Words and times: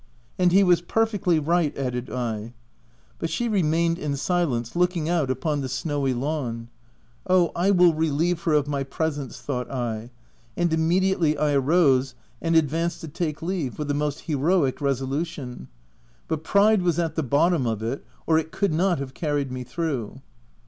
"And 0.39 0.51
he 0.51 0.63
was 0.63 0.81
perfectly 0.81 1.37
right," 1.37 1.77
added 1.77 2.09
I. 2.09 2.53
But 3.19 3.29
she 3.29 3.47
re 3.47 3.61
mained 3.61 3.99
in 3.99 4.15
silence 4.15 4.75
looking 4.75 5.07
out 5.07 5.29
upon 5.29 5.61
the 5.61 5.69
snowy 5.69 6.11
326 6.11 6.73
THE 6.73 7.29
TENANT 7.29 7.29
lawn." 7.29 7.45
Oh, 7.55 7.55
I 7.55 7.69
will 7.69 7.93
relieve 7.93 8.41
her 8.41 8.53
of 8.53 8.67
my 8.67 8.83
presence!" 8.83 9.39
thought 9.41 9.69
I; 9.69 10.09
and 10.57 10.73
immediately 10.73 11.37
I 11.37 11.55
rose 11.55 12.15
and 12.41 12.55
ad 12.55 12.67
vanced 12.69 13.01
to 13.01 13.07
take 13.09 13.43
leave, 13.43 13.77
with 13.77 13.91
a 13.91 13.93
most 13.93 14.21
heroic 14.21 14.79
reso 14.79 15.07
lution— 15.07 15.67
but 16.27 16.43
pride 16.43 16.81
was 16.81 16.97
at 16.97 17.13
the 17.13 17.21
bottom 17.21 17.67
of 17.67 17.83
it, 17.83 18.03
or 18.25 18.39
it 18.39 18.49
could 18.51 18.73
not 18.73 18.97
have 18.97 19.13
carried 19.13 19.51
me 19.51 19.63
through. 19.63 20.19